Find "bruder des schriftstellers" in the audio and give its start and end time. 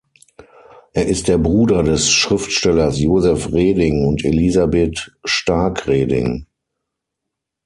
1.37-2.97